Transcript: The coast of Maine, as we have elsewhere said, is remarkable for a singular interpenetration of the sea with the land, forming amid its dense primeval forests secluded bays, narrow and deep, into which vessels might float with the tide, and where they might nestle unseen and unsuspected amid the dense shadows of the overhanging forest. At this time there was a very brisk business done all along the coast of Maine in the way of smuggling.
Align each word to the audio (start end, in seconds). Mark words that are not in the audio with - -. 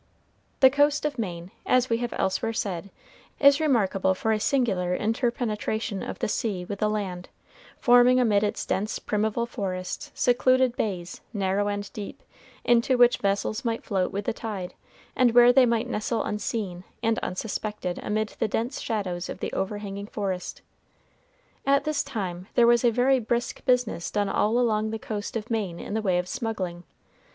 The 0.61 0.71
coast 0.71 1.05
of 1.05 1.19
Maine, 1.19 1.51
as 1.63 1.87
we 1.87 1.97
have 1.99 2.11
elsewhere 2.17 2.53
said, 2.53 2.89
is 3.39 3.59
remarkable 3.59 4.15
for 4.15 4.31
a 4.31 4.39
singular 4.39 4.95
interpenetration 4.95 6.01
of 6.01 6.17
the 6.17 6.27
sea 6.27 6.65
with 6.65 6.79
the 6.79 6.89
land, 6.89 7.29
forming 7.77 8.19
amid 8.19 8.43
its 8.43 8.65
dense 8.65 8.97
primeval 8.97 9.45
forests 9.45 10.09
secluded 10.15 10.75
bays, 10.75 11.21
narrow 11.35 11.67
and 11.67 11.93
deep, 11.93 12.23
into 12.63 12.97
which 12.97 13.19
vessels 13.19 13.63
might 13.63 13.83
float 13.83 14.11
with 14.11 14.25
the 14.25 14.33
tide, 14.33 14.73
and 15.15 15.35
where 15.35 15.53
they 15.53 15.67
might 15.67 15.87
nestle 15.87 16.23
unseen 16.23 16.83
and 17.03 17.19
unsuspected 17.19 17.99
amid 18.01 18.29
the 18.39 18.47
dense 18.47 18.81
shadows 18.81 19.29
of 19.29 19.39
the 19.39 19.53
overhanging 19.53 20.07
forest. 20.07 20.63
At 21.63 21.83
this 21.83 22.03
time 22.03 22.47
there 22.55 22.65
was 22.65 22.83
a 22.83 22.89
very 22.89 23.19
brisk 23.19 23.63
business 23.65 24.09
done 24.09 24.29
all 24.29 24.57
along 24.57 24.89
the 24.89 24.97
coast 24.97 25.37
of 25.37 25.51
Maine 25.51 25.79
in 25.79 25.93
the 25.93 26.01
way 26.01 26.17
of 26.17 26.27
smuggling. 26.27 26.85